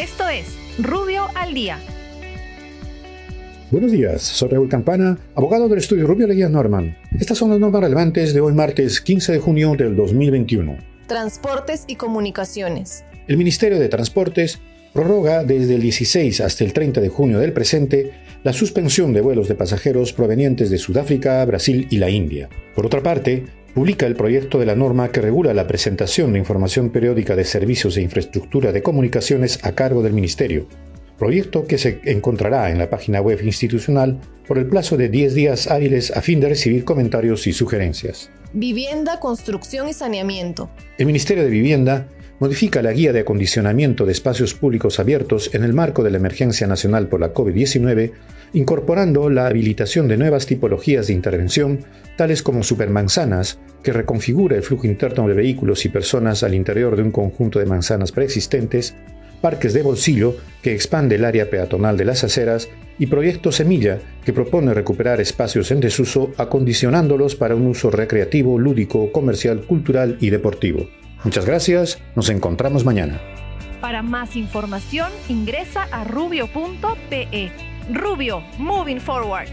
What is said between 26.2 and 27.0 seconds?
de información